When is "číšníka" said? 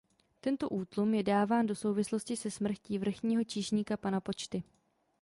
3.43-3.97